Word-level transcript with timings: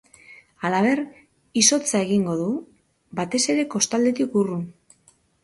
Halaber, 0.69 1.01
itzotza 1.61 2.01
egingo 2.07 2.39
du, 2.41 2.49
batez 3.21 3.43
ere 3.57 3.67
kostaldetik 3.77 4.37
urrun. 4.43 4.67